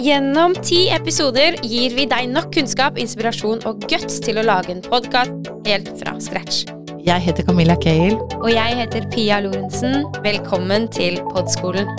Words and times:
Gjennom 0.00 0.54
ti 0.64 0.86
episoder 0.88 1.58
gir 1.60 1.92
vi 1.92 2.06
deg 2.08 2.30
nok 2.32 2.46
kunnskap, 2.54 2.96
inspirasjon 2.96 3.58
og 3.68 3.82
guts 3.84 4.16
til 4.24 4.40
å 4.40 4.44
lage 4.48 4.72
en 4.72 4.80
podkast 4.80 5.50
helt 5.66 5.90
fra 6.00 6.14
scratch. 6.24 6.62
Jeg 7.04 7.20
heter 7.26 7.44
Camilla 7.44 7.76
Cale. 7.76 8.16
Og 8.38 8.48
jeg 8.48 8.78
heter 8.78 9.04
Pia 9.12 9.42
Lorentzen. 9.44 10.06
Velkommen 10.24 10.88
til 10.96 11.20
Podskolen. 11.34 11.90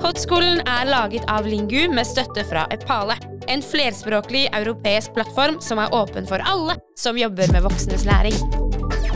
Podskolen 0.00 0.62
er 0.64 0.88
laget 0.88 1.28
av 1.28 1.44
Lingu 1.44 1.90
med 1.92 2.08
støtte 2.08 2.46
fra 2.48 2.64
Epale. 2.72 3.18
En 3.52 3.60
flerspråklig 3.60 4.46
europeisk 4.56 5.12
plattform 5.18 5.60
som 5.60 5.82
er 5.82 5.92
åpen 5.92 6.24
for 6.30 6.40
alle 6.40 6.80
som 6.96 7.20
jobber 7.20 7.52
med 7.52 7.68
voksnes 7.68 8.08
læring. 8.08 8.64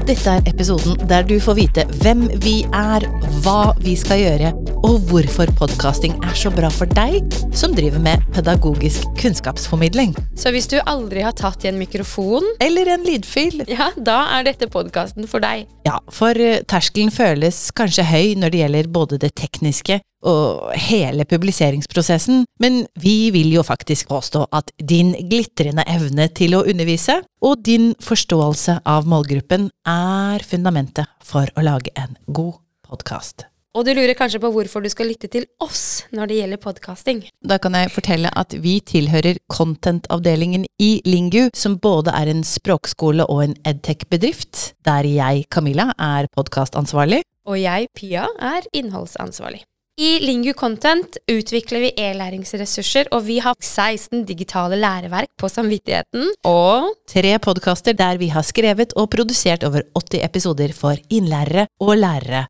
Dette 0.04 0.36
er 0.36 0.44
episoden 0.50 1.00
der 1.08 1.24
du 1.24 1.38
får 1.40 1.56
vite 1.56 1.88
hvem 2.02 2.28
vi 2.44 2.58
er, 2.76 3.08
hva 3.40 3.72
vi 3.80 3.96
skal 3.96 4.20
gjøre, 4.20 4.52
og 4.86 5.00
hvorfor 5.10 5.50
podkasting 5.58 6.14
er 6.24 6.36
så 6.38 6.50
bra 6.54 6.70
for 6.72 6.88
deg 6.96 7.26
som 7.56 7.74
driver 7.76 8.00
med 8.02 8.22
pedagogisk 8.34 9.08
kunnskapsformidling. 9.20 10.14
Så 10.38 10.52
hvis 10.54 10.68
du 10.70 10.78
aldri 10.88 11.24
har 11.24 11.34
tatt 11.36 11.64
i 11.64 11.70
en 11.70 11.80
mikrofon, 11.80 12.46
Eller 12.60 12.88
en 12.94 13.04
lydfil. 13.04 13.64
ja, 13.68 13.90
da 13.96 14.22
er 14.38 14.46
dette 14.48 14.70
podkasten 14.70 15.28
for 15.28 15.40
deg. 15.44 15.66
Ja, 15.86 15.98
for 16.08 16.36
eh, 16.36 16.62
terskelen 16.64 17.12
føles 17.12 17.70
kanskje 17.76 18.06
høy 18.08 18.34
når 18.40 18.54
det 18.54 18.62
gjelder 18.62 18.88
både 18.88 19.18
det 19.18 19.34
tekniske 19.34 20.00
og 20.22 20.72
hele 20.76 21.24
publiseringsprosessen, 21.24 22.44
men 22.60 22.86
vi 23.00 23.30
vil 23.32 23.52
jo 23.54 23.62
faktisk 23.64 24.08
påstå 24.08 24.46
at 24.52 24.72
din 24.76 25.14
glitrende 25.30 25.84
evne 25.88 26.28
til 26.28 26.56
å 26.58 26.64
undervise 26.64 27.22
og 27.40 27.62
din 27.64 27.94
forståelse 28.04 28.80
av 28.84 29.08
målgruppen 29.08 29.70
er 29.88 30.44
fundamentet 30.44 31.08
for 31.24 31.48
å 31.56 31.64
lage 31.64 31.94
en 31.96 32.16
god 32.28 32.60
podkast. 32.84 33.49
Og 33.70 33.86
du 33.86 33.92
lurer 33.94 34.16
kanskje 34.18 34.40
på 34.42 34.48
hvorfor 34.50 34.82
du 34.82 34.90
skal 34.90 35.12
lytte 35.12 35.28
til 35.30 35.44
oss 35.62 36.02
når 36.10 36.30
det 36.30 36.38
gjelder 36.40 36.58
podkasting. 36.64 37.20
Da 37.46 37.60
kan 37.62 37.76
jeg 37.78 37.92
fortelle 37.94 38.32
at 38.34 38.56
vi 38.64 38.80
tilhører 38.82 39.38
content-avdelingen 39.52 40.64
i 40.82 40.90
Lingu, 41.06 41.52
som 41.54 41.78
både 41.78 42.10
er 42.18 42.32
en 42.32 42.42
språkskole 42.42 43.28
og 43.30 43.44
en 43.44 43.54
edtech-bedrift, 43.62 44.72
der 44.82 45.06
jeg, 45.06 45.46
Camilla, 45.54 45.92
er 46.02 46.26
podkastansvarlig. 46.34 47.22
Og 47.46 47.62
jeg, 47.62 47.86
Pia, 47.94 48.26
er 48.42 48.66
innholdsansvarlig. 48.74 49.62
I 50.00 50.16
Lingu 50.24 50.50
Content 50.56 51.20
utvikler 51.30 51.84
vi 51.84 51.94
e-læringsressurser, 51.94 53.10
og 53.14 53.26
vi 53.28 53.38
har 53.44 53.54
16 53.54 54.24
digitale 54.26 54.78
læreverk 54.80 55.30
på 55.38 55.50
samvittigheten. 55.52 56.30
Og 56.48 56.94
Tre 57.10 57.36
podkaster 57.38 57.94
der 57.94 58.18
vi 58.18 58.32
har 58.34 58.42
skrevet 58.46 58.96
og 58.98 59.12
produsert 59.14 59.66
over 59.68 59.84
80 59.94 60.24
episoder 60.26 60.72
for 60.74 60.98
innlærere 61.12 61.68
og 61.84 62.00
lærere. 62.00 62.48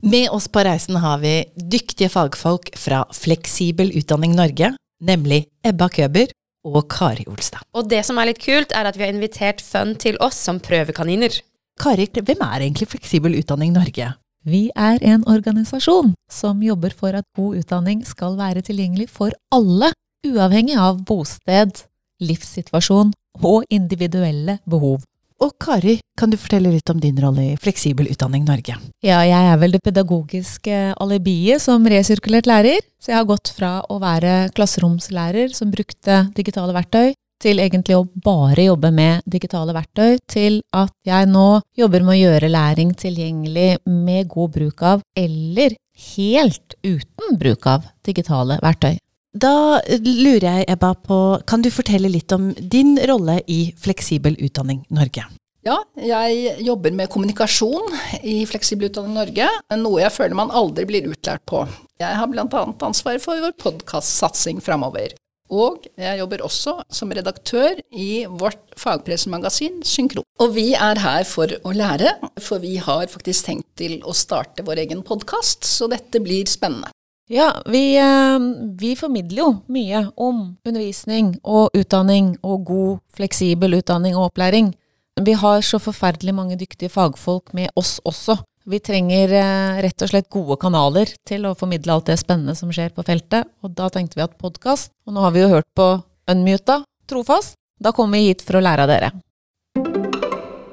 Med 0.00 0.30
oss 0.30 0.48
på 0.48 0.62
reisen 0.64 0.96
har 0.96 1.18
vi 1.20 1.32
dyktige 1.60 2.08
fagfolk 2.08 2.70
fra 2.80 3.02
Fleksibel 3.12 3.90
utdanning 4.00 4.32
Norge, 4.32 4.70
nemlig 5.04 5.42
Ebba 5.60 5.90
Køber 5.92 6.30
og 6.64 6.86
Kari 6.88 7.26
Olstad. 7.28 7.60
Og 7.76 7.84
det 7.90 8.00
som 8.08 8.16
er 8.16 8.30
litt 8.30 8.40
kult, 8.40 8.72
er 8.72 8.88
at 8.88 8.96
vi 8.96 9.04
har 9.04 9.12
invitert 9.12 9.60
Fun 9.60 9.92
til 10.00 10.16
oss 10.24 10.40
som 10.40 10.56
prøvekaniner. 10.64 11.36
Kari, 11.80 12.08
hvem 12.16 12.40
er 12.40 12.64
egentlig 12.64 12.88
Fleksibel 12.94 13.36
utdanning 13.42 13.76
Norge? 13.76 14.14
Vi 14.48 14.62
er 14.72 15.04
en 15.04 15.26
organisasjon 15.28 16.14
som 16.32 16.64
jobber 16.64 16.96
for 16.96 17.12
at 17.12 17.28
god 17.36 17.60
utdanning 17.60 18.00
skal 18.08 18.40
være 18.40 18.64
tilgjengelig 18.64 19.10
for 19.12 19.36
alle, 19.52 19.92
uavhengig 20.24 20.80
av 20.80 21.04
bosted, 21.04 21.84
livssituasjon 22.24 23.12
og 23.44 23.68
individuelle 23.68 24.62
behov. 24.64 25.04
Og 25.40 25.54
Kari, 25.56 25.94
kan 26.20 26.28
du 26.28 26.36
fortelle 26.36 26.68
litt 26.68 26.90
om 26.92 26.98
din 27.00 27.16
rolle 27.16 27.46
i 27.54 27.56
Fleksibel 27.56 28.10
utdanning 28.12 28.44
Norge? 28.44 28.74
Ja, 29.00 29.22
jeg 29.24 29.46
er 29.48 29.56
vel 29.62 29.72
det 29.72 29.80
pedagogiske 29.86 30.80
alibiet 31.00 31.64
som 31.64 31.86
resirkulert 31.88 32.48
lærer, 32.50 32.84
så 33.00 33.14
jeg 33.14 33.18
har 33.22 33.30
gått 33.30 33.52
fra 33.56 33.70
å 33.88 33.96
være 34.02 34.50
klasseromslærer 34.52 35.56
som 35.56 35.72
brukte 35.72 36.26
digitale 36.36 36.76
verktøy, 36.76 37.14
til 37.40 37.64
egentlig 37.64 37.96
å 37.96 38.04
bare 38.20 38.66
jobbe 38.68 38.90
med 38.92 39.24
digitale 39.24 39.72
verktøy, 39.72 40.18
til 40.28 40.60
at 40.76 40.92
jeg 41.08 41.32
nå 41.32 41.62
jobber 41.80 42.04
med 42.04 42.18
å 42.18 42.20
gjøre 42.20 42.52
læring 42.52 42.92
tilgjengelig 43.00 43.70
med 43.88 44.28
god 44.28 44.58
bruk 44.58 44.84
av, 44.84 45.06
eller 45.16 45.78
helt 46.12 46.76
uten 46.84 47.40
bruk 47.40 47.64
av, 47.78 47.88
digitale 48.04 48.60
verktøy. 48.60 49.00
Da 49.30 49.78
lurer 50.02 50.42
jeg, 50.42 50.64
Ebba, 50.72 50.94
på 51.06 51.16
Kan 51.46 51.62
du 51.62 51.70
fortelle 51.70 52.10
litt 52.10 52.32
om 52.34 52.50
din 52.58 52.96
rolle 53.06 53.38
i 53.46 53.70
Fleksibel 53.78 54.34
utdanning 54.42 54.82
Norge? 54.90 55.22
Ja, 55.62 55.76
jeg 55.94 56.56
jobber 56.64 56.90
med 56.96 57.10
kommunikasjon 57.12 57.94
i 58.26 58.40
Fleksibel 58.48 58.88
utdanning 58.88 59.14
Norge, 59.14 59.46
noe 59.76 60.02
jeg 60.02 60.14
føler 60.16 60.34
man 60.34 60.50
aldri 60.50 60.86
blir 60.88 61.06
utlært 61.12 61.44
på. 61.46 61.62
Jeg 62.00 62.16
har 62.16 62.30
bl.a. 62.32 62.64
ansvar 62.88 63.20
for 63.22 63.38
vår 63.44 63.54
podkastsatsing 63.60 64.58
framover. 64.64 65.14
Og 65.50 65.86
jeg 65.98 66.18
jobber 66.18 66.42
også 66.46 66.76
som 66.94 67.10
redaktør 67.14 67.78
i 67.90 68.24
vårt 68.26 68.62
fagpressemagasin 68.78 69.82
Synkron. 69.86 70.26
Og 70.40 70.54
vi 70.54 70.70
er 70.74 70.98
her 71.02 71.26
for 71.28 71.50
å 71.66 71.74
lære, 71.74 72.16
for 72.40 72.62
vi 72.62 72.78
har 72.82 73.10
faktisk 73.10 73.50
tenkt 73.50 73.68
til 73.78 73.98
å 74.02 74.14
starte 74.16 74.64
vår 74.66 74.86
egen 74.86 75.04
podkast, 75.06 75.66
så 75.66 75.90
dette 75.90 76.22
blir 76.22 76.46
spennende. 76.50 76.90
Ja, 77.32 77.62
vi, 77.66 77.96
eh, 77.96 78.38
vi 78.78 78.96
formidler 78.96 79.38
jo 79.38 79.50
mye 79.70 80.00
om 80.18 80.38
undervisning 80.66 81.36
og 81.46 81.76
utdanning 81.78 82.32
og 82.42 82.64
god, 82.66 82.96
fleksibel 83.14 83.76
utdanning 83.78 84.16
og 84.16 84.32
opplæring. 84.32 84.72
Vi 85.14 85.36
har 85.38 85.62
så 85.62 85.78
forferdelig 85.78 86.34
mange 86.34 86.58
dyktige 86.58 86.90
fagfolk 86.90 87.52
med 87.54 87.70
oss 87.78 88.00
også. 88.02 88.40
Vi 88.66 88.82
trenger 88.82 89.30
eh, 89.30 89.78
rett 89.86 90.02
og 90.02 90.10
slett 90.10 90.26
gode 90.26 90.58
kanaler 90.58 91.14
til 91.22 91.46
å 91.46 91.54
formidle 91.54 91.94
alt 91.94 92.10
det 92.10 92.18
spennende 92.18 92.58
som 92.58 92.74
skjer 92.74 92.90
på 92.98 93.06
feltet, 93.06 93.46
og 93.62 93.78
da 93.78 93.86
tenkte 93.94 94.18
vi 94.18 94.26
at 94.26 94.34
podkast, 94.34 94.90
og 95.06 95.14
nå 95.14 95.22
har 95.22 95.30
vi 95.36 95.44
jo 95.44 95.54
hørt 95.54 95.70
på 95.78 95.90
Unmuta, 96.34 96.82
trofast, 97.06 97.54
da 97.78 97.94
kommer 97.94 98.18
vi 98.18 98.32
hit 98.32 98.42
for 98.42 98.58
å 98.58 98.66
lære 98.66 98.88
av 98.88 98.90
dere. 98.90 99.14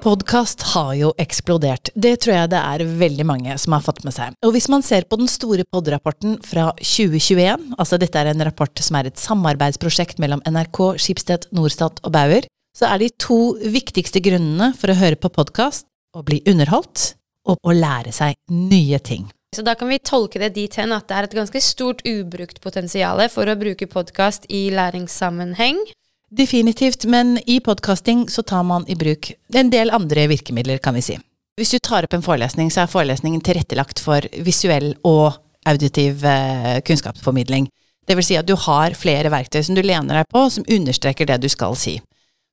Podkast 0.07 0.61
har 0.71 0.93
jo 0.95 1.09
eksplodert. 1.19 1.89
Det 1.91 2.13
tror 2.23 2.31
jeg 2.31 2.49
det 2.53 2.59
er 2.63 2.83
veldig 3.01 3.25
mange 3.27 3.55
som 3.59 3.73
har 3.75 3.81
fått 3.83 4.05
med 4.07 4.13
seg. 4.15 4.37
Og 4.39 4.53
hvis 4.55 4.69
man 4.71 4.85
ser 4.85 5.03
på 5.03 5.17
den 5.19 5.27
store 5.27 5.65
pod-rapporten 5.67 6.37
fra 6.47 6.69
2021, 6.79 7.73
altså 7.75 7.99
dette 7.99 8.21
er 8.21 8.29
en 8.31 8.45
rapport 8.47 8.79
som 8.79 8.95
er 8.95 9.09
et 9.09 9.19
samarbeidsprosjekt 9.19 10.21
mellom 10.23 10.39
NRK, 10.47 10.79
Schibsted, 11.03 11.49
Norstat 11.51 11.99
og 12.07 12.15
Bauer, 12.15 12.47
så 12.71 12.87
er 12.87 13.03
de 13.03 13.11
to 13.19 13.57
viktigste 13.59 14.23
grunnene 14.23 14.71
for 14.79 14.93
å 14.93 14.95
høre 14.95 15.19
på 15.19 15.33
podkast 15.41 15.89
å 16.15 16.23
bli 16.23 16.39
underholdt 16.47 17.09
og 17.51 17.59
å 17.67 17.75
lære 17.75 18.15
seg 18.15 18.39
nye 18.47 19.03
ting. 19.03 19.27
Så 19.51 19.67
da 19.67 19.75
kan 19.75 19.91
vi 19.91 19.99
tolke 19.99 20.39
det 20.39 20.53
dit 20.55 20.79
hen 20.79 20.95
at 20.95 21.11
det 21.11 21.19
er 21.19 21.27
et 21.27 21.35
ganske 21.35 21.65
stort 21.67 22.07
ubrukt 22.07 22.63
potensial 22.63 23.19
for 23.27 23.51
å 23.51 23.59
bruke 23.59 23.91
podkast 23.91 24.47
i 24.47 24.69
læringssammenheng. 24.71 25.83
Definitivt, 26.29 27.05
men 27.05 27.39
i 27.45 27.59
podkasting 27.63 28.29
så 28.29 28.43
tar 28.43 28.63
man 28.67 28.83
i 28.91 28.95
bruk 28.99 29.31
en 29.55 29.69
del 29.71 29.91
andre 29.95 30.27
virkemidler, 30.27 30.81
kan 30.83 30.97
vi 30.97 31.03
si. 31.05 31.15
Hvis 31.57 31.71
du 31.71 31.79
tar 31.79 32.05
opp 32.05 32.13
en 32.13 32.25
forelesning, 32.25 32.67
så 32.71 32.83
er 32.83 32.91
forelesningen 32.91 33.41
tilrettelagt 33.41 34.01
for 34.03 34.27
visuell 34.43 34.91
og 35.07 35.39
auditiv 35.67 36.25
eh, 36.27 36.81
kunnskapsformidling. 36.85 37.69
Det 38.07 38.15
vil 38.15 38.27
si 38.27 38.37
at 38.39 38.47
du 38.47 38.55
har 38.59 38.95
flere 38.95 39.31
verktøy 39.31 39.63
som 39.63 39.75
du 39.75 39.81
lener 39.83 40.19
deg 40.19 40.29
på, 40.31 40.43
som 40.51 40.67
understreker 40.67 41.27
det 41.27 41.39
du 41.43 41.49
skal 41.51 41.75
si. 41.79 41.97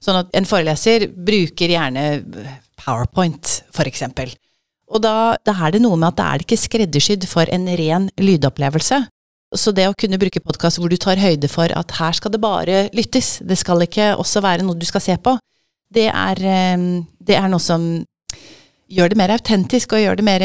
Sånn 0.03 0.23
at 0.23 0.31
en 0.39 0.47
foreleser 0.49 1.09
bruker 1.11 1.75
gjerne 1.75 2.07
PowerPoint, 2.81 3.59
for 3.75 3.91
eksempel. 3.91 4.33
Og 4.95 5.03
da, 5.03 5.35
da 5.43 5.55
er 5.67 5.75
det 5.75 5.83
noe 5.83 5.99
med 5.99 6.13
at 6.13 6.19
det 6.21 6.27
er 6.27 6.47
ikke 6.47 6.61
skreddersydd 6.61 7.27
for 7.27 7.51
en 7.51 7.67
ren 7.81 8.09
lydopplevelse. 8.21 9.03
Så 9.55 9.71
det 9.71 9.87
å 9.87 9.95
kunne 9.95 10.19
bruke 10.19 10.43
podkast 10.43 10.81
hvor 10.81 10.91
du 10.91 10.97
tar 10.99 11.21
høyde 11.23 11.49
for 11.51 11.71
at 11.71 11.95
her 12.01 12.17
skal 12.17 12.33
det 12.35 12.41
bare 12.43 12.89
lyttes, 12.97 13.39
det 13.47 13.59
skal 13.61 13.85
ikke 13.87 14.15
også 14.19 14.43
være 14.43 14.67
noe 14.67 14.79
du 14.79 14.87
skal 14.89 15.05
se 15.05 15.15
på, 15.23 15.37
det 15.95 16.09
er, 16.11 16.41
eh, 16.43 16.87
det 17.23 17.37
er 17.39 17.49
noe 17.53 17.63
som 17.63 17.87
gjør 18.91 19.13
det 19.13 19.19
mer 19.19 19.35
autentisk 19.35 19.95
og 19.95 20.03
gjør 20.03 20.19
det 20.19 20.27
mer 20.27 20.45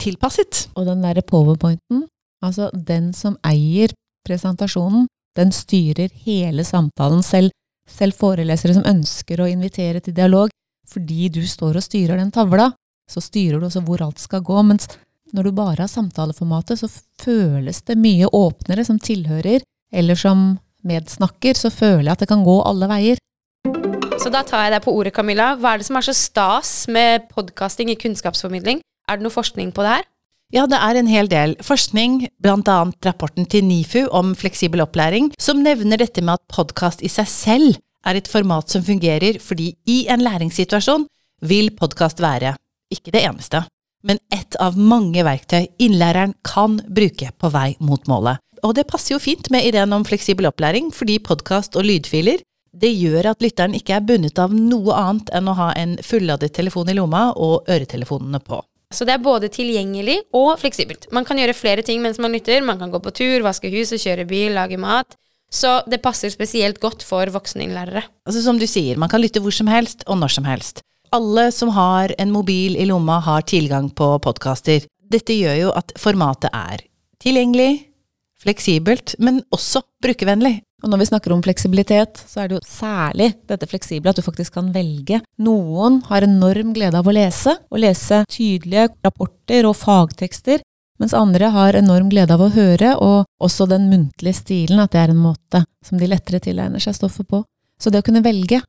tilpasset. 0.00 0.66
Og 0.76 0.88
den 0.88 1.04
derre 1.04 1.24
powerpointen, 1.26 2.06
altså 2.44 2.70
den 2.72 3.12
som 3.16 3.36
eier 3.46 3.92
presentasjonen, 4.26 5.06
den 5.36 5.52
styrer 5.52 6.10
hele 6.26 6.64
samtalen 6.64 7.22
selv. 7.24 7.52
Selv 7.86 8.16
forelesere 8.18 8.74
som 8.74 8.88
ønsker 8.88 9.40
å 9.40 9.46
invitere 9.46 10.00
til 10.02 10.16
dialog, 10.16 10.50
fordi 10.90 11.28
du 11.30 11.42
står 11.46 11.78
og 11.78 11.84
styrer 11.84 12.18
den 12.18 12.32
tavla, 12.34 12.72
så 13.10 13.22
styrer 13.22 13.60
du 13.60 13.68
også 13.68 13.84
hvor 13.86 14.02
alt 14.02 14.18
skal 14.18 14.42
gå. 14.42 14.56
Mens 14.66 14.88
når 15.34 15.48
du 15.48 15.56
bare 15.56 15.82
har 15.82 15.90
samtaleformatet, 15.90 16.80
så 16.80 16.90
føles 17.22 17.82
det 17.88 17.98
mye 17.98 18.28
åpnere 18.30 18.84
som 18.86 19.00
tilhører, 19.02 19.64
eller 19.92 20.18
som 20.18 20.58
medsnakker, 20.86 21.58
så 21.58 21.70
føler 21.72 22.06
jeg 22.06 22.16
at 22.16 22.24
det 22.24 22.30
kan 22.30 22.44
gå 22.46 22.56
alle 22.66 22.88
veier. 22.90 23.22
Så 24.22 24.30
da 24.32 24.42
tar 24.46 24.66
jeg 24.66 24.76
deg 24.76 24.84
på 24.84 24.94
ordet, 24.96 25.14
Camilla. 25.14 25.52
Hva 25.60 25.74
er 25.74 25.82
det 25.82 25.88
som 25.88 25.98
er 25.98 26.06
så 26.06 26.14
stas 26.16 26.70
med 26.92 27.26
podkasting 27.34 27.90
i 27.92 27.98
kunnskapsformidling? 28.00 28.80
Er 29.10 29.18
det 29.18 29.26
noe 29.26 29.34
forskning 29.34 29.72
på 29.74 29.84
det 29.84 29.98
her? 29.98 30.06
Ja, 30.54 30.62
det 30.70 30.78
er 30.78 30.98
en 30.98 31.10
hel 31.10 31.26
del 31.26 31.56
forskning, 31.66 32.28
blant 32.42 32.68
annet 32.70 33.08
rapporten 33.08 33.48
til 33.50 33.66
NIFU 33.66 34.06
om 34.14 34.30
fleksibel 34.38 34.84
opplæring, 34.84 35.32
som 35.42 35.62
nevner 35.64 35.98
dette 35.98 36.22
med 36.22 36.38
at 36.38 36.54
podkast 36.54 37.02
i 37.02 37.10
seg 37.10 37.26
selv 37.30 37.80
er 38.06 38.18
et 38.18 38.30
format 38.30 38.70
som 38.70 38.84
fungerer 38.86 39.40
fordi 39.42 39.72
i 39.90 40.04
en 40.12 40.22
læringssituasjon 40.22 41.08
vil 41.50 41.72
podkast 41.74 42.22
være 42.22 42.54
ikke 42.94 43.10
det 43.10 43.24
eneste, 43.26 43.64
men 44.04 44.20
ett 44.34 44.56
av 44.60 44.76
mange 44.78 45.24
verktøy 45.26 45.66
innlæreren 45.78 46.34
kan 46.46 46.80
bruke 46.88 47.30
på 47.38 47.52
vei 47.54 47.74
mot 47.80 48.04
målet. 48.10 48.42
Og 48.64 48.74
det 48.76 48.86
passer 48.90 49.14
jo 49.14 49.22
fint 49.22 49.50
med 49.52 49.66
ideen 49.68 49.92
om 49.92 50.04
fleksibel 50.06 50.48
opplæring, 50.48 50.90
fordi 50.94 51.18
podkast 51.22 51.76
og 51.76 51.86
lydfiler 51.86 52.42
det 52.76 52.90
gjør 52.92 53.30
at 53.32 53.40
lytteren 53.44 53.74
ikke 53.76 53.94
er 53.96 54.04
bundet 54.04 54.38
av 54.42 54.52
noe 54.52 54.96
annet 54.96 55.30
enn 55.36 55.48
å 55.48 55.56
ha 55.56 55.70
en 55.80 55.96
fulladet 56.04 56.52
telefon 56.56 56.90
i 56.92 56.96
lomma 56.96 57.30
og 57.32 57.68
øretelefonene 57.72 58.40
på. 58.44 58.60
Så 58.94 59.06
det 59.08 59.16
er 59.16 59.22
både 59.22 59.48
tilgjengelig 59.50 60.20
og 60.36 60.58
fleksibelt. 60.60 61.08
Man 61.14 61.26
kan 61.26 61.40
gjøre 61.40 61.56
flere 61.56 61.84
ting 61.86 62.02
mens 62.04 62.20
man 62.22 62.34
lytter. 62.36 62.62
Man 62.62 62.78
kan 62.78 62.92
gå 62.92 63.00
på 63.02 63.12
tur, 63.16 63.44
vaske 63.46 63.70
huset, 63.72 64.02
kjøre 64.02 64.26
bil, 64.28 64.52
lage 64.54 64.78
mat. 64.78 65.16
Så 65.50 65.80
det 65.90 66.02
passer 66.04 66.30
spesielt 66.30 66.78
godt 66.82 67.04
for 67.06 67.30
vokseninnlærere. 67.34 68.04
Altså 68.26 68.42
Som 68.44 68.60
du 68.60 68.66
sier, 68.68 68.98
man 68.98 69.10
kan 69.10 69.22
lytte 69.22 69.42
hvor 69.42 69.54
som 69.54 69.70
helst 69.70 70.04
og 70.06 70.20
når 70.20 70.36
som 70.36 70.46
helst. 70.46 70.84
Alle 71.16 71.52
som 71.52 71.68
har 71.68 72.12
en 72.18 72.32
mobil 72.32 72.76
i 72.76 72.84
lomma, 72.84 73.20
har 73.24 73.40
tilgang 73.48 73.88
på 73.90 74.18
podkaster. 74.20 74.82
Dette 75.08 75.32
gjør 75.32 75.54
jo 75.56 75.68
at 75.78 75.94
formatet 75.96 76.52
er 76.52 76.82
tilgjengelig, 77.22 77.86
fleksibelt, 78.42 79.14
men 79.24 79.38
også 79.54 79.80
brukervennlig. 80.04 80.58
Og 80.84 80.92
når 80.92 81.00
vi 81.00 81.06
snakker 81.08 81.32
om 81.32 81.40
fleksibilitet, 81.46 82.20
så 82.28 82.42
er 82.42 82.50
det 82.50 82.58
jo 82.58 82.66
særlig 82.68 83.30
dette 83.48 83.68
fleksible 83.70 84.12
at 84.12 84.20
du 84.20 84.24
faktisk 84.26 84.58
kan 84.58 84.68
velge. 84.74 85.22
Noen 85.40 86.02
har 86.10 86.26
enorm 86.26 86.74
glede 86.76 87.00
av 87.00 87.08
å 87.08 87.16
lese, 87.16 87.56
og 87.72 87.80
lese 87.80 88.20
tydelige 88.28 88.90
rapporter 89.06 89.70
og 89.70 89.78
fagtekster, 89.80 90.60
mens 91.00 91.16
andre 91.16 91.48
har 91.56 91.80
enorm 91.80 92.12
glede 92.12 92.36
av 92.36 92.44
å 92.44 92.50
høre, 92.52 92.92
og 93.00 93.24
også 93.40 93.70
den 93.72 93.88
muntlige 93.88 94.42
stilen, 94.42 94.84
at 94.84 94.92
det 94.92 95.06
er 95.06 95.16
en 95.16 95.24
måte 95.24 95.64
som 95.80 95.96
de 95.96 96.12
lettere 96.12 96.44
tilegner 96.44 96.82
seg 96.82 97.00
stoffet 97.00 97.32
på. 97.32 97.40
Så 97.80 97.88
det 97.88 98.04
å 98.04 98.08
kunne 98.10 98.24
velge, 98.26 98.60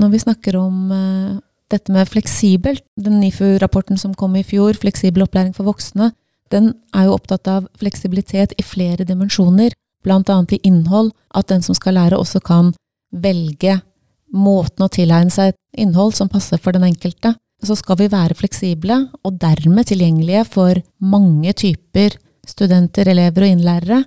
når 0.00 0.16
vi 0.16 0.24
snakker 0.24 0.56
om 0.56 0.82
uh, 0.96 1.38
dette 1.70 1.92
med 1.92 2.08
fleksibelt, 2.08 2.82
den 2.98 3.20
NIFU-rapporten 3.22 3.98
som 3.98 4.14
kom 4.14 4.36
i 4.36 4.44
fjor, 4.46 4.74
Fleksibel 4.78 5.24
opplæring 5.24 5.54
for 5.56 5.68
voksne, 5.68 6.10
den 6.50 6.72
er 6.96 7.06
jo 7.06 7.14
opptatt 7.14 7.48
av 7.48 7.68
fleksibilitet 7.78 8.56
i 8.58 8.66
flere 8.66 9.06
dimensjoner, 9.06 9.72
annet 10.08 10.52
i 10.56 10.60
innhold, 10.64 11.12
at 11.34 11.48
den 11.48 11.62
som 11.62 11.76
skal 11.76 11.94
lære 11.94 12.18
også 12.18 12.40
kan 12.40 12.72
velge 13.12 13.80
måten 14.32 14.84
å 14.86 14.88
tilegne 14.88 15.30
seg 15.30 15.52
et 15.52 15.58
innhold 15.82 16.14
som 16.16 16.28
passer 16.28 16.58
for 16.58 16.72
den 16.72 16.86
enkelte. 16.88 17.34
Så 17.62 17.76
skal 17.76 17.98
vi 18.00 18.08
være 18.08 18.34
fleksible, 18.34 18.96
og 19.22 19.36
dermed 19.38 19.86
tilgjengelige 19.90 20.46
for 20.48 20.80
mange 20.98 21.52
typer 21.52 22.16
studenter, 22.48 23.10
elever 23.12 23.44
og 23.44 23.52
innlærere, 23.52 24.04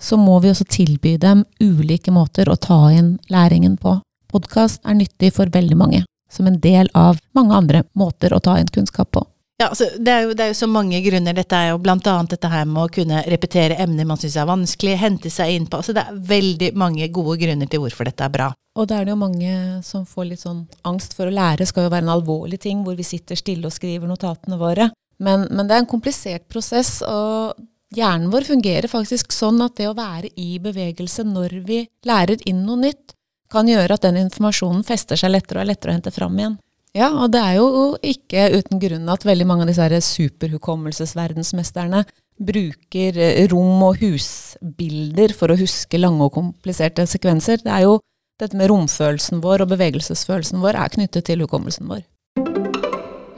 så 0.00 0.16
må 0.18 0.40
vi 0.40 0.50
også 0.50 0.64
tilby 0.66 1.16
dem 1.20 1.44
ulike 1.60 2.10
måter 2.10 2.48
å 2.50 2.56
ta 2.56 2.88
inn 2.90 3.18
læringen 3.30 3.76
på. 3.78 3.98
Podkast 4.32 4.80
er 4.82 4.96
nyttig 4.98 5.34
for 5.36 5.52
veldig 5.52 5.76
mange, 5.78 6.00
som 6.34 6.50
en 6.50 6.58
del 6.60 6.90
av 6.98 7.20
mange 7.36 7.54
andre 7.54 7.84
måter 7.94 8.34
å 8.34 8.42
ta 8.42 8.58
inn 8.60 8.70
kunnskap 8.74 9.14
på. 9.14 9.24
Ja, 9.62 9.68
altså, 9.68 9.86
det, 9.98 10.10
er 10.10 10.24
jo, 10.24 10.32
det, 10.34 10.42
er 10.42 10.50
jo, 10.50 10.56
så 10.58 10.66
mange 10.66 10.98
grunner. 11.04 11.36
Dette 11.36 11.56
er 11.56 11.68
jo 11.70 11.78
blant 11.82 12.06
annet 12.10 12.34
dette 12.34 12.50
her 12.50 12.66
med 12.66 12.82
å 12.82 12.90
kunne 12.92 13.20
repetere 13.30 13.78
emner 13.84 14.08
man 14.08 14.18
syns 14.18 14.34
er 14.40 14.48
vanskelig, 14.50 14.96
hente 14.98 15.30
seg 15.30 15.54
inn 15.54 15.68
på. 15.70 15.78
Altså, 15.78 15.94
det 15.94 16.02
er 16.02 16.18
veldig 16.34 16.72
mange 16.80 17.06
gode 17.14 17.38
grunner 17.44 17.70
til 17.70 17.84
hvorfor 17.84 18.10
dette 18.10 18.26
er 18.26 18.34
bra. 18.34 18.50
Og 18.74 18.88
da 18.90 18.98
er 18.98 19.06
det 19.06 19.14
jo 19.14 19.20
mange 19.20 19.54
som 19.86 20.02
får 20.10 20.26
litt 20.32 20.42
sånn 20.42 20.64
angst 20.90 21.14
for 21.14 21.30
å 21.30 21.34
lære. 21.34 21.68
skal 21.70 21.86
jo 21.86 21.94
være 21.94 22.08
en 22.08 22.16
alvorlig 22.16 22.58
ting 22.66 22.82
hvor 22.82 22.98
vi 22.98 23.06
sitter 23.06 23.38
stille 23.38 23.70
og 23.70 23.76
skriver 23.76 24.10
notatene 24.10 24.58
våre. 24.58 24.90
Men, 25.22 25.46
men 25.54 25.70
det 25.70 25.76
er 25.76 25.84
en 25.84 25.92
komplisert 25.92 26.48
prosess, 26.50 26.98
og 27.06 27.54
hjernen 27.94 28.32
vår 28.34 28.48
fungerer 28.48 28.90
faktisk 28.90 29.30
sånn 29.32 29.62
at 29.62 29.76
det 29.78 29.86
å 29.86 29.94
være 29.94 30.32
i 30.34 30.58
bevegelse 30.58 31.22
når 31.28 31.60
vi 31.68 31.84
lærer 32.08 32.42
inn 32.50 32.64
noe 32.66 32.82
nytt, 32.88 33.13
kan 33.54 33.68
gjøre 33.70 33.96
at 33.96 34.04
den 34.04 34.20
informasjonen 34.26 34.84
fester 34.86 35.18
seg 35.20 35.32
lettere 35.32 35.60
og 35.60 35.64
er 35.64 35.72
lettere 35.72 35.94
å 35.94 35.96
hente 35.98 36.14
fram 36.14 36.38
igjen. 36.38 36.58
Ja, 36.94 37.08
og 37.10 37.32
det 37.34 37.40
er 37.42 37.56
jo 37.58 37.96
ikke 38.06 38.46
uten 38.54 38.78
grunn 38.82 39.08
at 39.10 39.24
veldig 39.26 39.46
mange 39.50 39.64
av 39.64 39.70
disse 39.72 40.00
superhukommelsesverdensmesterne 40.14 42.04
bruker 42.38 43.18
eh, 43.18 43.46
rom- 43.50 43.82
og 43.86 43.98
husbilder 44.02 45.34
for 45.34 45.50
å 45.50 45.58
huske 45.58 45.98
lange 45.98 46.22
og 46.26 46.34
kompliserte 46.36 47.06
sekvenser. 47.10 47.62
Det 47.64 47.72
er 47.74 47.86
jo 47.88 47.98
dette 48.42 48.58
med 48.58 48.70
romfølelsen 48.70 49.42
vår 49.42 49.64
og 49.64 49.70
bevegelsesfølelsen 49.74 50.62
vår 50.62 50.78
er 50.84 50.94
knyttet 50.94 51.26
til 51.26 51.42
hukommelsen 51.42 51.90
vår. 51.90 52.02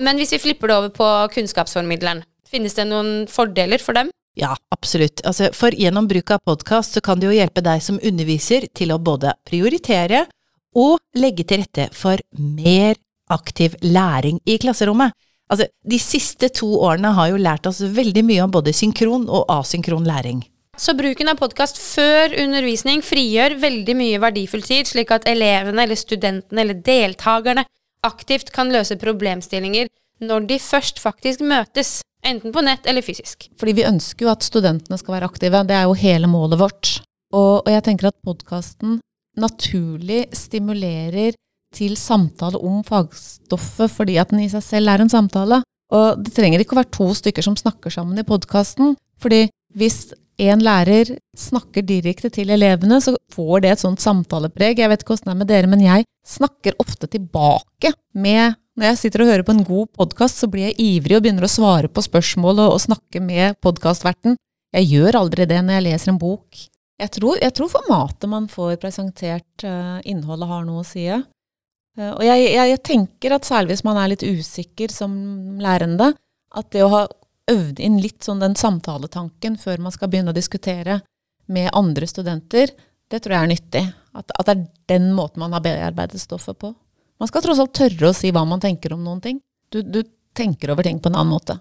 Men 0.01 0.21
hvis 0.21 0.33
vi 0.37 0.43
flipper 0.43 0.69
det 0.69 0.77
over 0.77 0.93
på 0.93 1.09
kunnskapsformidleren, 1.37 2.23
finnes 2.49 2.77
det 2.77 2.87
noen 2.89 3.25
fordeler 3.33 3.81
for 3.83 3.97
dem? 3.97 4.13
Ja, 4.37 4.53
absolutt. 4.75 5.23
Altså, 5.25 5.49
for 5.57 5.73
gjennom 5.73 6.09
bruk 6.09 6.31
av 6.35 6.43
podkast 6.45 6.97
så 6.97 7.01
kan 7.05 7.21
det 7.21 7.31
jo 7.31 7.37
hjelpe 7.37 7.63
deg 7.65 7.81
som 7.85 8.01
underviser 8.05 8.69
til 8.77 8.93
å 8.93 9.01
både 9.01 9.33
prioritere 9.49 10.27
og 10.77 11.01
legge 11.17 11.47
til 11.49 11.63
rette 11.63 11.89
for 11.97 12.21
mer 12.37 12.99
aktiv 13.33 13.79
læring 13.81 14.43
i 14.45 14.59
klasserommet. 14.61 15.17
Altså, 15.49 15.71
de 15.89 15.99
siste 16.03 16.51
to 16.53 16.69
årene 16.85 17.15
har 17.17 17.31
jo 17.31 17.41
lært 17.41 17.69
oss 17.71 17.81
veldig 17.81 18.25
mye 18.27 18.45
om 18.45 18.53
både 18.53 18.75
synkron 18.77 19.25
og 19.31 19.49
asynkron 19.57 20.05
læring. 20.07 20.45
Så 20.77 20.93
bruken 20.93 21.31
av 21.33 21.39
podkast 21.41 21.79
før 21.81 22.35
undervisning 22.43 23.01
frigjør 23.01 23.55
veldig 23.63 23.95
mye 23.97 24.21
verdifull 24.21 24.65
tid, 24.67 24.85
slik 24.85 25.15
at 25.15 25.25
elevene 25.31 25.87
eller 25.87 25.97
studentene 25.97 26.61
eller 26.61 26.83
deltakerne 26.85 27.65
aktivt 28.05 28.53
kan 28.53 28.69
løse 28.75 28.99
problemstillinger 29.01 29.89
når 30.21 30.45
de 30.51 30.59
først 30.61 31.01
faktisk 31.01 31.41
møtes, 31.45 32.03
enten 32.29 32.53
på 32.55 32.63
nett 32.65 32.87
eller 32.87 33.05
fysisk. 33.05 33.49
Fordi 33.61 33.75
vi 33.79 33.87
ønsker 33.89 34.27
jo 34.27 34.33
at 34.33 34.47
studentene 34.47 34.99
skal 35.01 35.17
være 35.17 35.31
aktive, 35.31 35.65
det 35.67 35.77
er 35.77 35.87
jo 35.89 35.99
hele 35.99 36.31
målet 36.31 36.61
vårt. 36.61 36.97
Og, 37.35 37.65
og 37.65 37.71
jeg 37.73 37.85
tenker 37.87 38.11
at 38.11 38.19
podkasten 38.27 39.01
naturlig 39.37 40.27
stimulerer 40.37 41.37
til 41.77 41.97
samtale 42.01 42.59
om 42.65 42.81
fagstoffet 42.87 43.93
fordi 43.93 44.17
at 44.21 44.31
den 44.33 44.47
i 44.47 44.51
seg 44.53 44.65
selv 44.65 44.93
er 44.93 45.05
en 45.05 45.13
samtale. 45.13 45.61
Og 45.95 46.23
det 46.25 46.33
trenger 46.35 46.63
ikke 46.63 46.77
å 46.77 46.81
være 46.81 46.95
to 46.95 47.11
stykker 47.15 47.45
som 47.45 47.59
snakker 47.59 47.93
sammen 47.93 48.19
i 48.19 48.27
podkasten. 48.27 48.97
fordi 49.21 49.47
hvis 49.77 50.15
en 50.37 50.61
lærer 50.61 51.15
snakker 51.39 51.85
direkte 51.87 52.29
til 52.33 52.51
elevene, 52.53 52.99
så 53.01 53.15
får 53.33 53.65
det 53.65 53.73
et 53.73 53.83
sånt 53.83 54.03
samtalepreg. 54.03 54.83
Jeg 54.83 54.93
vet 54.93 55.03
ikke 55.05 55.15
åssen 55.17 55.31
det 55.31 55.35
er 55.35 55.41
med 55.41 55.51
dere, 55.51 55.71
men 55.73 55.85
jeg 55.85 56.07
snakker 56.27 56.77
ofte 56.83 57.09
tilbake 57.11 57.95
med 58.15 58.57
Når 58.77 58.91
jeg 58.91 58.97
sitter 59.01 59.23
og 59.25 59.29
hører 59.31 59.43
på 59.49 59.55
en 59.55 59.65
god 59.65 59.87
podkast, 59.97 60.37
så 60.37 60.51
blir 60.53 60.67
jeg 60.67 60.75
ivrig 60.85 61.15
og 61.17 61.23
begynner 61.25 61.47
å 61.47 61.49
svare 61.49 61.89
på 61.89 62.03
spørsmål 62.05 62.59
og, 62.61 62.75
og 62.75 62.83
snakke 62.83 63.23
med 63.25 63.57
podkastverten. 63.65 64.35
Jeg 64.77 64.91
gjør 64.91 65.17
aldri 65.23 65.47
det 65.49 65.63
når 65.65 65.79
jeg 65.79 65.85
leser 65.87 66.13
en 66.13 66.19
bok. 66.21 66.59
Jeg 67.01 67.13
tror, 67.15 67.39
jeg 67.41 67.55
tror 67.57 67.71
formatet 67.73 68.29
man 68.29 68.51
får 68.53 68.77
presentert 68.83 69.65
uh, 69.65 69.97
innholdet, 70.05 70.51
har 70.51 70.67
noe 70.69 70.83
å 70.83 70.85
si. 70.85 71.07
Uh, 71.09 72.13
og 72.19 72.21
jeg, 72.27 72.45
jeg, 72.51 72.69
jeg, 72.75 72.83
tenker 72.85 73.39
at 73.39 73.49
særlig 73.49 73.73
hvis 73.79 73.87
man 73.89 74.03
er 74.03 74.13
litt 74.13 74.27
usikker 74.29 74.93
som 74.93 75.17
lærende, 75.63 76.13
at 76.57 76.69
det 76.77 76.85
å 76.85 76.93
ha 76.93 77.03
øvd 77.51 77.81
inn 77.83 78.01
litt 78.03 78.27
sånn 78.27 78.43
den 78.43 78.57
samtaletanken 78.59 79.59
før 79.61 79.85
man 79.85 79.95
skal 79.95 80.11
begynne 80.11 80.35
å 80.35 80.37
diskutere 80.37 81.01
med 81.53 81.71
andre 81.79 82.09
studenter, 82.11 82.73
det 83.11 83.23
tror 83.23 83.37
jeg 83.37 83.47
er 83.47 83.53
nyttig. 83.53 83.85
At, 84.17 84.33
at 84.35 84.49
det 84.49 84.55
er 84.57 84.65
den 84.97 85.13
måten 85.15 85.43
man 85.45 85.55
har 85.55 85.63
bearbeidet 85.63 86.21
stoffet 86.21 86.59
på. 86.59 86.73
Man 87.21 87.31
skal 87.31 87.45
tross 87.45 87.61
alt 87.63 87.77
tørre 87.77 88.11
å 88.11 88.17
si 88.17 88.33
hva 88.35 88.43
man 88.49 88.63
tenker 88.63 88.97
om 88.97 89.05
noen 89.05 89.23
ting. 89.25 89.39
Du, 89.73 89.81
du 89.83 90.03
tenker 90.37 90.73
over 90.73 90.87
ting 90.87 90.99
på 91.01 91.13
en 91.13 91.19
annen 91.19 91.33
måte. 91.33 91.59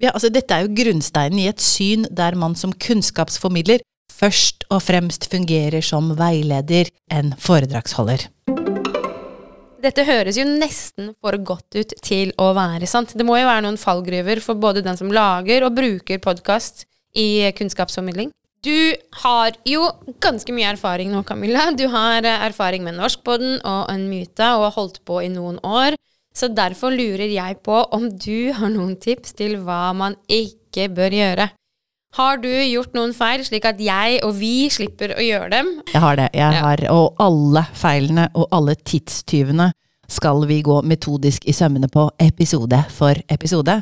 Ja, 0.00 0.14
altså 0.14 0.30
Dette 0.32 0.56
er 0.56 0.64
jo 0.64 0.74
grunnsteinen 0.76 1.40
i 1.42 1.48
et 1.50 1.62
syn 1.62 2.06
der 2.10 2.36
man 2.38 2.56
som 2.56 2.72
kunnskapsformidler 2.72 3.84
først 4.20 4.66
og 4.72 4.82
fremst 4.84 5.28
fungerer 5.32 5.84
som 5.84 6.12
veileder 6.18 6.90
enn 7.12 7.34
foredragsholder. 7.40 8.26
Dette 9.80 10.04
høres 10.04 10.36
jo 10.36 10.44
nesten 10.44 11.14
for 11.24 11.36
godt 11.40 11.78
ut 11.78 11.92
til 12.04 12.34
å 12.40 12.50
være 12.56 12.88
sant. 12.90 13.14
Det 13.16 13.24
må 13.24 13.38
jo 13.38 13.48
være 13.48 13.64
noen 13.64 13.80
fallgruver 13.80 14.42
for 14.44 14.60
både 14.60 14.82
den 14.84 14.98
som 14.98 15.12
lager 15.14 15.64
og 15.64 15.78
bruker 15.78 16.20
podkast 16.20 16.84
i 17.16 17.48
kunnskapsformidling. 17.56 18.28
Du 18.60 18.92
har 19.22 19.56
jo 19.64 19.86
ganske 20.20 20.52
mye 20.52 20.74
erfaring 20.74 21.08
nå, 21.14 21.22
Camilla. 21.24 21.70
Du 21.72 21.86
har 21.88 22.26
eh, 22.28 22.42
erfaring 22.50 22.84
med 22.84 22.98
Norskpodden 22.98 23.62
og 23.64 23.88
Unmuta 23.94 24.50
og 24.58 24.66
har 24.66 24.76
holdt 24.76 25.00
på 25.08 25.22
i 25.24 25.30
noen 25.32 25.56
år. 25.64 25.96
Så 26.36 26.50
derfor 26.52 26.92
lurer 26.92 27.32
jeg 27.32 27.56
på 27.64 27.80
om 27.96 28.04
du 28.12 28.52
har 28.52 28.68
noen 28.68 28.98
tips 29.00 29.32
til 29.38 29.56
hva 29.64 29.94
man 29.96 30.18
ikke 30.28 30.90
bør 30.92 31.16
gjøre. 31.16 31.48
Har 32.18 32.40
du 32.42 32.48
gjort 32.50 32.96
noen 32.96 33.12
feil, 33.14 33.44
slik 33.46 33.66
at 33.68 33.78
jeg 33.78 34.18
og 34.26 34.34
vi 34.40 34.66
slipper 34.72 35.12
å 35.14 35.22
gjøre 35.22 35.50
dem? 35.52 35.68
Jeg 35.92 36.02
har 36.02 36.16
det. 36.18 36.26
Jeg 36.34 36.56
ja. 36.56 36.62
har, 36.64 36.82
og 36.90 37.20
alle 37.22 37.62
feilene 37.78 38.26
og 38.34 38.48
alle 38.50 38.74
tidstyvene 38.74 39.68
skal 40.10 40.42
vi 40.50 40.58
gå 40.66 40.80
metodisk 40.82 41.46
i 41.46 41.54
sømmene 41.54 41.86
på 41.86 42.08
episode 42.18 42.80
for 42.90 43.20
episode. 43.30 43.78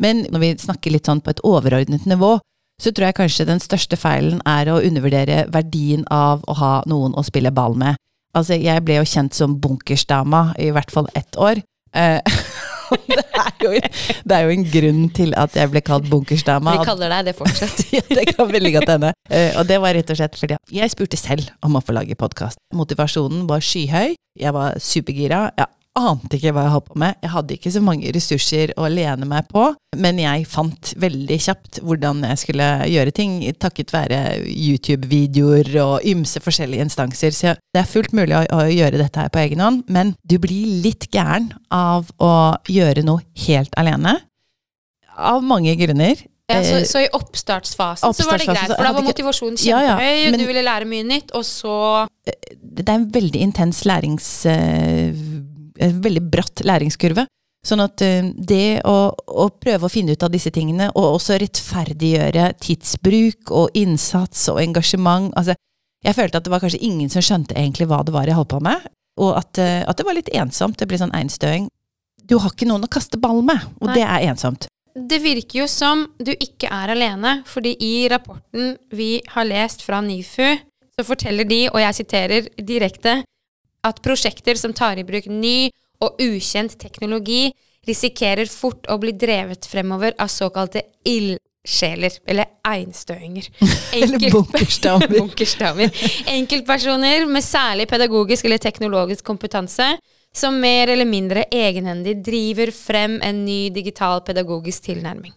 Men 0.00 0.26
når 0.28 0.44
vi 0.44 0.50
snakker 0.60 0.92
litt 0.92 1.08
sånn 1.08 1.22
på 1.24 1.32
et 1.32 1.40
overordnet 1.40 2.04
nivå, 2.08 2.34
så 2.80 2.92
tror 2.92 3.08
jeg 3.08 3.16
kanskje 3.16 3.48
den 3.48 3.64
største 3.64 3.96
feilen 4.00 4.44
er 4.48 4.68
å 4.68 4.80
undervurdere 4.84 5.46
verdien 5.52 6.04
av 6.12 6.44
å 6.48 6.56
ha 6.60 6.74
noen 6.88 7.16
å 7.16 7.24
spille 7.24 7.52
ball 7.52 7.76
med. 7.80 7.96
Altså, 8.36 8.60
jeg 8.60 8.84
ble 8.84 9.00
jo 9.00 9.08
kjent 9.08 9.36
som 9.36 9.56
bunkersdama 9.60 10.50
i 10.60 10.68
hvert 10.72 10.92
fall 10.92 11.08
ett 11.16 11.36
år. 11.40 11.64
Eh, 11.96 12.20
det, 13.10 13.24
er 13.24 13.64
jo, 13.64 13.72
det 14.24 14.36
er 14.36 14.46
jo 14.46 14.54
en 14.54 14.66
grunn 14.74 15.02
til 15.16 15.34
at 15.38 15.56
jeg 15.58 15.72
ble 15.72 15.82
kalt 15.86 16.08
bunkersdama. 16.10 16.76
Vi 16.78 16.88
kaller 16.88 17.12
deg 17.16 17.30
det 17.30 17.36
fortsatt. 17.38 17.84
ja, 17.96 18.04
det 18.10 18.28
kan 18.32 18.50
veldig 18.50 18.72
godt 18.78 18.94
hende. 18.94 19.12
Uh, 19.30 19.50
og 19.60 19.66
det 19.70 19.80
var 19.82 19.96
rett 19.96 20.12
og 20.12 20.20
slett 20.20 20.38
fordi 20.40 20.58
jeg 20.74 20.92
spurte 20.92 21.20
selv 21.20 21.50
om 21.66 21.78
å 21.78 21.84
få 21.84 21.96
lage 21.96 22.18
podkast. 22.18 22.60
Motivasjonen 22.76 23.46
var 23.50 23.64
skyhøy. 23.64 24.16
Jeg 24.40 24.56
var 24.56 24.78
supergira. 24.82 25.48
Jeg 25.56 25.66
har 25.66 25.79
ante 25.98 26.38
ikke 26.38 26.52
hva 26.54 26.64
jeg 26.66 26.72
holdt 26.74 26.88
på 26.90 26.98
med. 27.02 27.18
Jeg 27.24 27.32
hadde 27.34 27.56
ikke 27.56 27.72
så 27.74 27.82
mange 27.84 28.12
ressurser 28.14 28.72
å 28.78 28.88
lene 28.90 29.26
meg 29.28 29.48
på, 29.50 29.64
men 30.00 30.20
jeg 30.22 30.46
fant 30.50 30.92
veldig 31.02 31.38
kjapt 31.42 31.80
hvordan 31.84 32.22
jeg 32.28 32.42
skulle 32.44 32.68
gjøre 32.90 33.14
ting, 33.16 33.36
takket 33.60 33.92
være 33.94 34.20
YouTube-videoer 34.46 35.72
og 35.82 36.08
ymse 36.08 36.42
forskjellige 36.44 36.86
instanser. 36.86 37.34
Så 37.36 37.54
det 37.74 37.82
er 37.82 37.90
fullt 37.90 38.14
mulig 38.16 38.38
å, 38.38 38.44
å 38.54 38.66
gjøre 38.70 39.02
dette 39.02 39.24
her 39.24 39.32
på 39.34 39.42
egen 39.42 39.62
hånd, 39.64 39.84
men 39.90 40.14
du 40.22 40.38
blir 40.42 40.82
litt 40.84 41.10
gæren 41.14 41.50
av 41.74 42.10
å 42.22 42.32
gjøre 42.70 43.06
noe 43.06 43.24
helt 43.46 43.74
alene. 43.80 44.18
Av 45.20 45.42
mange 45.44 45.74
grunner. 45.76 46.22
Ja, 46.50 46.62
så, 46.64 46.78
Eh, 46.80 46.84
så 46.88 47.02
i 47.04 47.08
oppstartsfasen 47.14 48.14
så 48.14 48.26
var 48.26 48.40
det 48.40 48.48
greit, 48.48 48.72
for 48.72 48.82
da 48.82 48.90
var 48.94 49.04
motivasjonen 49.06 49.54
motivasjonen 49.54 49.60
Ja, 49.68 49.82
ja, 49.84 49.98
kjempehøy, 50.00 50.32
og 50.32 50.40
du 50.40 50.46
ville 50.48 50.64
lære 50.66 50.88
mye 50.90 51.06
nytt, 51.06 51.30
og 51.38 51.44
så 51.46 51.74
det 52.26 52.88
er 52.88 52.96
en 52.96 53.10
veldig 53.12 53.42
intens 53.44 53.84
lærings... 53.88 54.28
En 55.80 56.00
veldig 56.04 56.22
bratt 56.32 56.62
læringskurve. 56.66 57.26
Sånn 57.66 57.82
at 57.84 58.00
eh, 58.04 58.24
det 58.24 58.80
å, 58.88 59.10
å 59.12 59.48
prøve 59.60 59.86
å 59.86 59.92
finne 59.92 60.14
ut 60.16 60.22
av 60.24 60.32
disse 60.32 60.52
tingene, 60.54 60.88
og 60.96 61.18
også 61.18 61.36
rettferdiggjøre 61.42 62.46
tidsbruk 62.62 63.52
og 63.52 63.76
innsats 63.76 64.46
og 64.52 64.62
engasjement 64.62 65.34
altså, 65.36 65.58
Jeg 66.00 66.16
følte 66.16 66.40
at 66.40 66.46
det 66.46 66.52
var 66.54 66.62
kanskje 66.62 66.80
ingen 66.80 67.10
som 67.12 67.20
skjønte 67.20 67.52
egentlig 67.52 67.90
hva 67.90 68.00
det 68.00 68.14
var 68.14 68.24
jeg 68.24 68.38
holdt 68.38 68.54
på 68.54 68.62
med, 68.64 68.86
og 69.20 69.34
at, 69.36 69.60
eh, 69.60 69.82
at 69.84 70.00
det 70.00 70.06
var 70.08 70.16
litt 70.16 70.32
ensomt. 70.32 70.78
Det 70.80 70.88
ble 70.88 70.96
sånn 71.02 71.12
einstøing. 71.12 71.68
Du 72.24 72.38
har 72.40 72.54
ikke 72.54 72.68
noen 72.70 72.86
å 72.86 72.92
kaste 72.92 73.20
ball 73.20 73.42
med, 73.44 73.60
og 73.82 73.90
Nei. 73.90 73.98
det 73.98 74.06
er 74.06 74.28
ensomt. 74.30 74.70
Det 74.96 75.20
virker 75.22 75.60
jo 75.60 75.66
som 75.70 76.06
du 76.18 76.32
ikke 76.32 76.70
er 76.72 76.94
alene, 76.94 77.40
fordi 77.46 77.74
i 77.84 78.08
rapporten 78.10 78.74
vi 78.96 79.18
har 79.34 79.46
lest 79.46 79.84
fra 79.84 80.00
NIFU, 80.00 80.56
så 80.96 81.04
forteller 81.06 81.44
de, 81.48 81.66
og 81.68 81.78
jeg 81.84 81.98
siterer 82.00 82.48
direkte, 82.56 83.20
at 83.86 84.00
prosjekter 84.04 84.58
som 84.60 84.74
tar 84.76 85.00
i 85.00 85.06
bruk 85.06 85.26
ny 85.30 85.70
og 86.00 86.20
ukjent 86.22 86.78
teknologi, 86.80 87.50
risikerer 87.88 88.48
fort 88.50 88.88
å 88.92 88.98
bli 89.00 89.12
drevet 89.16 89.66
fremover 89.68 90.14
av 90.20 90.28
såkalte 90.32 90.82
ildsjeler, 91.08 92.20
eller 92.28 92.50
einstøinger. 92.66 93.48
Eller 93.96 94.30
bunkerstammer. 95.08 95.90
Enkeltpersoner 96.36 97.26
med 97.26 97.44
særlig 97.44 97.88
pedagogisk 97.90 98.48
eller 98.48 98.60
teknologisk 98.62 99.24
kompetanse 99.26 99.94
som 100.36 100.60
mer 100.62 100.92
eller 100.92 101.08
mindre 101.08 101.42
egenhendig 101.50 102.20
driver 102.22 102.70
frem 102.70 103.18
en 103.26 103.44
ny 103.44 103.70
digital 103.74 104.22
pedagogisk 104.22 104.86
tilnærming. 104.86 105.32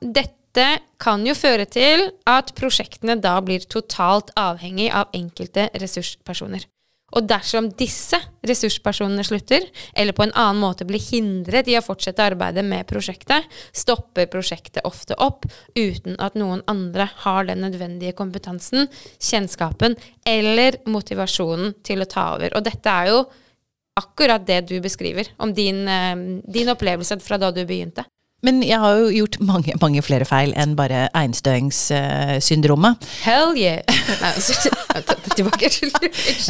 Dette 0.00 0.66
kan 1.02 1.22
jo 1.26 1.34
føre 1.38 1.66
til 1.70 2.08
at 2.30 2.50
prosjektene 2.58 3.16
da 3.22 3.36
blir 3.44 3.62
totalt 3.70 4.32
avhengig 4.38 4.90
av 4.90 5.14
enkelte 5.14 5.68
ressurspersoner. 5.78 6.66
Og 7.14 7.26
dersom 7.30 7.68
disse 7.78 8.18
ressurspersonene 8.46 9.24
slutter, 9.26 9.66
eller 9.94 10.16
på 10.16 10.26
en 10.26 10.34
annen 10.34 10.62
måte 10.62 10.86
blir 10.88 11.02
hindret 11.02 11.68
i 11.70 11.76
å 11.78 11.84
fortsette 11.84 12.24
arbeidet 12.24 12.64
med 12.66 12.88
prosjektet, 12.90 13.46
stopper 13.72 14.26
prosjektet 14.32 14.82
ofte 14.88 15.16
opp 15.22 15.46
uten 15.78 16.18
at 16.22 16.38
noen 16.38 16.64
andre 16.70 17.06
har 17.22 17.46
den 17.48 17.62
nødvendige 17.64 18.16
kompetansen, 18.18 18.90
kjennskapen 19.22 19.96
eller 20.26 20.80
motivasjonen 20.90 21.76
til 21.86 22.02
å 22.02 22.10
ta 22.10 22.32
over. 22.34 22.56
Og 22.58 22.66
dette 22.66 22.90
er 22.90 23.12
jo 23.12 23.22
akkurat 23.94 24.42
det 24.46 24.64
du 24.72 24.80
beskriver 24.82 25.30
om 25.38 25.54
din, 25.54 25.86
eh, 25.88 26.16
din 26.42 26.72
opplevelse 26.72 27.20
fra 27.22 27.38
da 27.38 27.52
du 27.54 27.64
begynte. 27.64 28.04
Men 28.44 28.60
jeg 28.64 28.76
har 28.80 28.98
jo 29.00 29.08
gjort 29.14 29.38
mange, 29.40 29.74
mange 29.80 30.02
flere 30.04 30.26
feil 30.28 30.52
enn 30.60 30.74
bare 30.76 31.06
einstøingssyndromet. 31.16 33.06
Hell 33.24 33.56
yeah! 33.56 33.80
Tilbake 35.34 35.70
til 35.72 35.90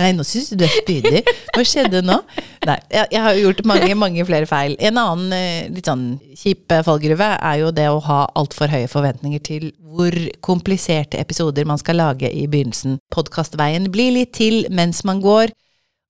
Nei, 0.00 0.10
nå 0.16 0.26
syns 0.26 0.50
du 0.50 0.58
du 0.60 0.66
er 0.66 0.74
spydig. 0.74 1.22
Hva 1.54 1.64
skjedde 1.66 2.02
nå? 2.04 2.18
Nei, 2.66 2.76
jeg, 2.92 3.08
jeg 3.14 3.22
har 3.24 3.36
jo 3.36 3.46
gjort 3.46 3.62
mange, 3.70 3.90
mange 3.98 4.26
flere 4.26 4.48
feil. 4.50 4.74
En 4.82 4.98
annen 5.00 5.34
eh, 5.36 5.70
litt 5.72 5.88
sånn 5.88 6.06
kjip 6.36 6.74
eh, 6.74 6.82
fallgruve 6.84 7.30
er 7.36 7.60
jo 7.62 7.70
det 7.74 7.86
å 7.92 8.02
ha 8.08 8.20
altfor 8.40 8.72
høye 8.72 8.90
forventninger 8.90 9.42
til 9.44 9.70
hvor 9.94 10.14
kompliserte 10.44 11.20
episoder 11.22 11.68
man 11.68 11.80
skal 11.80 12.00
lage 12.02 12.30
i 12.30 12.48
begynnelsen. 12.50 12.98
Podkastveien 13.14 13.86
blir 13.94 14.16
litt 14.16 14.34
til 14.36 14.64
mens 14.74 15.04
man 15.06 15.22
går, 15.24 15.54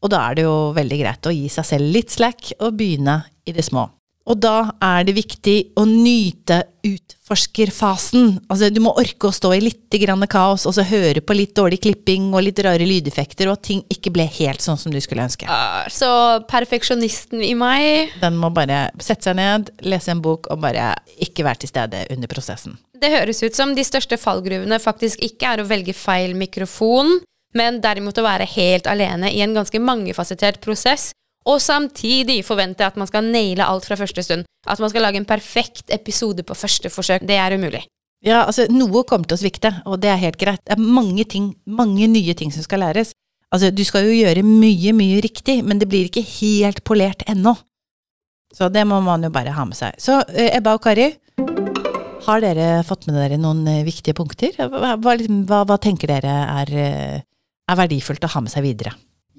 og 0.05 0.12
da 0.12 0.25
er 0.29 0.38
det 0.38 0.47
jo 0.47 0.57
veldig 0.76 1.00
greit 1.03 1.29
å 1.29 1.35
gi 1.35 1.47
seg 1.53 1.69
selv 1.69 1.93
litt 1.93 2.14
slack 2.14 2.55
og 2.59 2.75
begynne 2.81 3.21
i 3.45 3.55
det 3.57 3.67
små. 3.67 3.87
Og 4.25 4.38
da 4.40 4.71
er 4.81 5.04
det 5.04 5.12
viktig 5.19 5.57
å 5.76 5.83
nyte 5.85 6.62
utforskerfasen. 6.85 8.38
Altså, 8.49 8.71
du 8.73 8.81
må 8.81 8.95
orke 8.97 9.28
å 9.28 9.35
stå 9.35 9.50
i 9.57 9.61
litt 9.61 9.93
grann 10.00 10.25
kaos, 10.31 10.64
og 10.69 10.73
så 10.76 10.85
høre 10.88 11.21
på 11.21 11.37
litt 11.37 11.52
dårlig 11.57 11.83
klipping 11.85 12.31
og 12.33 12.47
litt 12.47 12.62
rare 12.64 12.87
lydeffekter, 12.88 13.50
og 13.50 13.59
at 13.59 13.66
ting 13.69 13.83
ikke 13.93 14.12
ble 14.14 14.25
helt 14.38 14.64
sånn 14.64 14.81
som 14.81 14.95
du 14.95 15.00
skulle 15.04 15.26
ønske. 15.26 15.45
Ah, 15.49 15.85
Så 15.93 16.09
perfeksjonisten 16.49 17.43
i 17.45 17.52
meg 17.59 18.14
Den 18.23 18.38
må 18.40 18.49
bare 18.54 18.87
sette 18.99 19.28
seg 19.28 19.37
ned, 19.37 19.71
lese 19.85 20.14
en 20.14 20.23
bok 20.25 20.49
og 20.52 20.62
bare 20.64 20.95
ikke 21.21 21.45
være 21.45 21.64
til 21.64 21.73
stede 21.75 22.07
under 22.14 22.31
prosessen. 22.33 22.78
Det 22.97 23.12
høres 23.12 23.43
ut 23.45 23.57
som 23.57 23.75
de 23.76 23.85
største 23.85 24.16
fallgruvene 24.21 24.81
faktisk 24.81 25.21
ikke 25.26 25.52
er 25.52 25.61
å 25.62 25.69
velge 25.69 25.93
feil 25.97 26.33
mikrofon, 26.38 27.19
men 27.54 27.83
derimot 27.85 28.16
å 28.19 28.25
være 28.25 28.49
helt 28.57 28.88
alene 28.90 29.28
i 29.31 29.43
en 29.45 29.54
ganske 29.54 29.78
mangefasettert 29.78 30.62
prosess, 30.64 31.12
og 31.45 31.61
samtidig 31.61 32.39
forvente 32.47 32.87
at 32.87 32.97
man 32.97 33.09
skal 33.11 33.27
naile 33.29 33.67
alt 33.67 33.85
fra 33.89 33.99
første 34.01 34.23
stund. 34.25 34.47
At 34.67 34.81
man 34.81 34.91
skal 34.91 35.05
lage 35.05 35.21
en 35.21 35.29
perfekt 35.29 35.93
episode 35.93 36.43
på 36.47 36.57
første 36.57 36.89
forsøk. 36.91 37.27
Det 37.29 37.37
er 37.37 37.57
umulig. 37.59 37.83
Ja, 38.25 38.47
altså, 38.47 38.65
noe 38.73 39.03
kommer 39.05 39.29
til 39.29 39.37
å 39.37 39.43
svikte, 39.43 39.75
og 39.85 40.01
det 40.01 40.09
er 40.09 40.23
helt 40.23 40.41
greit. 40.41 40.63
Det 40.65 40.73
er 40.73 40.81
mange 40.81 41.27
ting, 41.29 41.51
mange 41.69 42.09
nye 42.09 42.33
ting 42.39 42.55
som 42.55 42.65
skal 42.65 42.81
læres. 42.81 43.13
Altså, 43.53 43.69
du 43.69 43.85
skal 43.85 44.09
jo 44.09 44.17
gjøre 44.17 44.43
mye, 44.47 44.95
mye 44.97 45.21
riktig, 45.23 45.59
men 45.63 45.83
det 45.83 45.91
blir 45.93 46.09
ikke 46.09 46.25
helt 46.41 46.81
polert 46.89 47.27
ennå. 47.29 47.53
Så 48.55 48.71
det 48.73 48.87
må 48.89 49.03
man 49.05 49.27
jo 49.27 49.33
bare 49.35 49.53
ha 49.53 49.67
med 49.69 49.77
seg. 49.77 49.99
Så 50.01 50.23
eh, 50.33 50.55
Ebba 50.57 50.79
og 50.79 50.83
Kari, 50.87 51.11
har 52.25 52.41
dere 52.41 52.81
fått 52.89 53.05
med 53.11 53.19
dere 53.19 53.37
noen 53.37 53.67
eh, 53.69 53.85
viktige 53.85 54.17
punkter? 54.17 54.57
Hva, 54.57 54.95
hva, 54.97 55.63
hva 55.69 55.77
tenker 55.83 56.09
dere 56.09 56.35
er, 56.63 56.73
eh, 56.73 57.19
er 57.69 57.81
verdifullt 57.83 58.25
å 58.25 58.33
ha 58.33 58.45
med 58.47 58.55
seg 58.55 58.65
videre? 58.65 58.95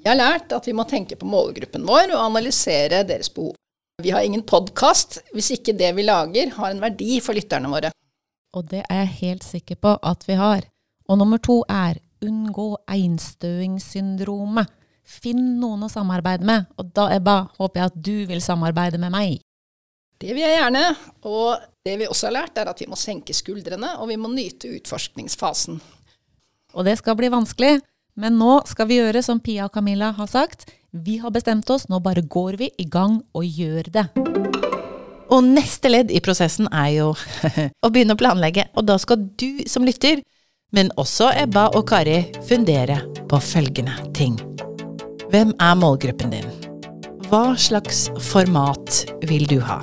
Jeg 0.06 0.14
har 0.14 0.20
lært 0.20 0.52
at 0.54 0.68
vi 0.70 0.74
må 0.78 0.84
tenke 0.86 1.16
på 1.18 1.26
målgruppen 1.26 1.82
vår 1.88 2.12
og 2.14 2.28
analysere 2.28 3.00
deres 3.10 3.32
behov. 3.34 3.56
Vi 4.04 4.12
har 4.14 4.22
ingen 4.22 4.44
podkast 4.46 5.18
hvis 5.34 5.48
ikke 5.56 5.74
det 5.74 5.88
vi 5.98 6.04
lager 6.06 6.52
har 6.60 6.70
en 6.70 6.82
verdi 6.84 7.16
for 7.26 7.34
lytterne 7.34 7.72
våre. 7.72 7.90
Og 8.54 8.68
det 8.70 8.84
er 8.84 9.00
jeg 9.00 9.16
helt 9.24 9.48
sikker 9.48 9.80
på 9.82 9.96
at 10.06 10.28
vi 10.28 10.38
har. 10.38 10.68
Og 11.10 11.18
nummer 11.18 11.42
to 11.42 11.64
er 11.66 11.98
unngå 12.22 12.68
einstøingssyndromet. 12.86 14.70
Finn 15.06 15.42
noen 15.62 15.88
å 15.88 15.90
samarbeide 15.90 16.46
med, 16.46 16.70
og 16.82 16.94
da, 16.94 17.08
Ebba, 17.14 17.36
håper 17.58 17.82
jeg 17.82 17.90
at 17.92 17.98
du 18.06 18.14
vil 18.30 18.42
samarbeide 18.42 19.02
med 19.02 19.14
meg. 19.14 19.36
Det 20.22 20.32
vil 20.34 20.42
jeg 20.42 20.56
gjerne, 20.58 20.86
og 21.30 21.66
det 21.86 21.98
vi 22.02 22.08
også 22.10 22.30
har 22.30 22.38
lært, 22.40 22.58
er 22.58 22.72
at 22.72 22.82
vi 22.82 22.88
må 22.90 22.98
senke 22.98 23.34
skuldrene, 23.38 23.92
og 24.02 24.10
vi 24.10 24.18
må 24.18 24.32
nyte 24.34 24.72
utforskningsfasen. 24.80 25.78
Og 26.74 26.90
det 26.90 26.98
skal 27.02 27.18
bli 27.20 27.30
vanskelig, 27.30 27.76
men 28.15 28.38
nå 28.39 28.62
skal 28.67 28.88
vi 28.89 29.00
gjøre 29.01 29.22
som 29.25 29.41
Pia 29.43 29.67
og 29.67 29.75
Camilla 29.75 30.13
har 30.15 30.29
sagt. 30.31 30.69
Vi 30.95 31.17
har 31.19 31.34
bestemt 31.36 31.69
oss, 31.69 31.89
nå 31.91 32.00
bare 32.00 32.24
går 32.24 32.57
vi 32.62 32.72
i 32.79 32.88
gang 32.88 33.19
og 33.36 33.43
gjør 33.43 33.91
det. 33.91 34.05
Og 35.34 35.41
neste 35.43 35.89
ledd 35.91 36.13
i 36.13 36.22
prosessen 36.24 36.69
er 36.72 36.91
jo 36.95 37.10
å 37.86 37.91
begynne 37.91 38.15
å 38.15 38.19
planlegge, 38.19 38.69
og 38.77 38.88
da 38.88 38.98
skal 39.01 39.27
du 39.36 39.65
som 39.67 39.88
lytter, 39.88 40.24
men 40.75 40.91
også 41.00 41.31
Ebba 41.43 41.69
og 41.75 41.88
Kari, 41.89 42.22
fundere 42.48 43.01
på 43.29 43.39
følgende 43.43 43.95
ting. 44.15 44.39
Hvem 45.34 45.51
er 45.60 45.77
målgruppen 45.79 46.31
din? 46.31 46.48
Hva 47.27 47.55
slags 47.60 48.05
format 48.31 49.03
vil 49.27 49.48
du 49.50 49.57
ha? 49.65 49.81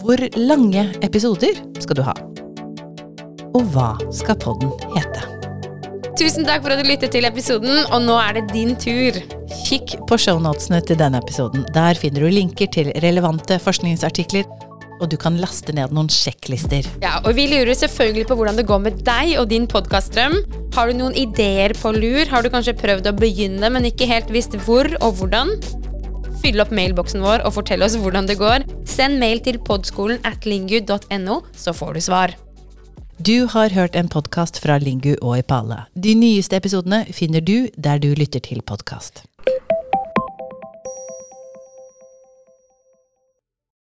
Hvor 0.00 0.20
lange 0.38 0.88
episoder 1.04 1.58
skal 1.82 1.98
du 2.00 2.04
ha? 2.06 2.14
Og 3.56 3.64
hva 3.74 3.96
skal 4.14 4.38
podden 4.40 4.72
hete? 4.94 5.35
Tusen 6.16 6.46
takk 6.48 6.62
for 6.64 6.72
at 6.72 6.80
du 6.80 6.88
lyttet 6.88 7.12
til 7.12 7.26
episoden, 7.28 7.82
og 7.92 8.00
nå 8.06 8.14
er 8.16 8.38
det 8.38 8.46
din 8.54 8.70
tur. 8.80 9.18
Kikk 9.66 9.98
på 10.08 10.16
shownotene 10.16 10.78
til 10.88 10.96
denne 10.96 11.20
episoden. 11.20 11.66
Der 11.74 11.98
finner 12.00 12.24
du 12.24 12.32
linker 12.32 12.70
til 12.72 12.88
relevante 13.04 13.58
forskningsartikler, 13.60 14.48
og 14.96 15.10
du 15.12 15.18
kan 15.20 15.36
laste 15.36 15.74
ned 15.76 15.92
noen 15.92 16.08
sjekklister. 16.08 16.88
Ja, 17.04 17.18
og 17.20 17.36
Vi 17.36 17.44
lurer 17.50 17.76
selvfølgelig 17.76 18.30
på 18.30 18.38
hvordan 18.38 18.56
det 18.56 18.64
går 18.64 18.80
med 18.86 19.04
deg 19.04 19.34
og 19.42 19.50
din 19.52 19.68
podkastdrøm. 19.68 20.38
Har 20.72 20.88
du 20.88 20.96
noen 21.02 21.18
ideer 21.20 21.76
på 21.76 21.92
lur? 21.92 22.24
Har 22.32 22.40
du 22.40 22.48
kanskje 22.48 22.78
prøvd 22.80 23.12
å 23.12 23.16
begynne, 23.20 23.68
men 23.68 23.84
ikke 23.84 24.08
helt 24.08 24.32
visst 24.32 24.56
hvor 24.64 24.88
og 25.02 25.20
hvordan? 25.20 25.52
Fyll 26.40 26.64
opp 26.64 26.72
mailboksen 26.72 27.20
vår 27.20 27.44
og 27.44 27.58
fortell 27.58 27.84
oss 27.84 28.00
hvordan 28.00 28.24
det 28.32 28.40
går. 28.40 28.64
Send 28.88 29.20
mail 29.20 29.44
til 29.44 29.60
podskolen 29.60 30.24
at 30.24 30.48
lingu.no, 30.48 31.42
så 31.52 31.76
får 31.76 32.00
du 32.00 32.04
svar. 32.08 32.36
Du 33.18 33.46
har 33.48 33.70
hørt 33.70 33.94
en 33.96 34.08
podkast 34.12 34.58
fra 34.60 34.76
Lingu 34.78 35.14
og 35.22 35.38
Ipala. 35.38 35.86
De 35.96 36.12
nyeste 36.14 36.58
episodene 36.58 37.06
finner 37.16 37.40
du 37.40 37.70
der 37.80 37.96
du 37.96 38.10
lytter 38.12 38.44
til 38.44 38.60
podkast. 38.60 39.25